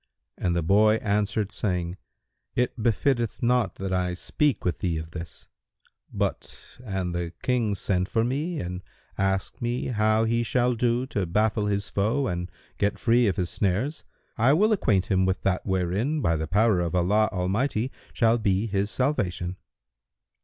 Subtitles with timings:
[0.35, 1.95] And the boy answered, saying,
[2.55, 5.47] "It befitteth not that I speak with thee of this;
[6.11, 8.81] but, an the King send for me and
[9.15, 13.51] ask me how he shall do to baffle his foe and get free of his
[13.51, 14.03] snares,
[14.39, 18.65] I will acquaint him with that wherein, by the power of Allah Almighty, shall be
[18.65, 19.55] his salvation."